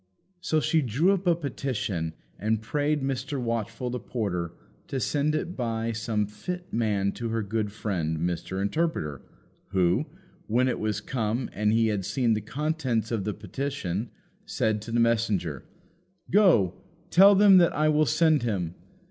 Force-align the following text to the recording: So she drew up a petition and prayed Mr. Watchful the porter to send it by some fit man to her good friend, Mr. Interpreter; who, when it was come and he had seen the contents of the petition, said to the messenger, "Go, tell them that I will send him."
So 0.39 0.59
she 0.59 0.81
drew 0.81 1.11
up 1.11 1.27
a 1.27 1.35
petition 1.35 2.13
and 2.39 2.59
prayed 2.59 3.03
Mr. 3.03 3.39
Watchful 3.39 3.91
the 3.91 3.99
porter 3.99 4.51
to 4.87 4.99
send 4.99 5.35
it 5.35 5.55
by 5.55 5.91
some 5.91 6.25
fit 6.25 6.73
man 6.73 7.11
to 7.11 7.29
her 7.29 7.43
good 7.43 7.71
friend, 7.71 8.17
Mr. 8.17 8.59
Interpreter; 8.59 9.21
who, 9.67 10.07
when 10.47 10.67
it 10.67 10.79
was 10.79 11.01
come 11.01 11.51
and 11.53 11.71
he 11.71 11.89
had 11.89 12.03
seen 12.03 12.33
the 12.33 12.41
contents 12.41 13.11
of 13.11 13.25
the 13.25 13.33
petition, 13.35 14.09
said 14.43 14.81
to 14.81 14.91
the 14.91 14.99
messenger, 14.99 15.65
"Go, 16.31 16.73
tell 17.11 17.35
them 17.35 17.57
that 17.59 17.73
I 17.73 17.87
will 17.89 18.07
send 18.07 18.41
him." 18.41 18.73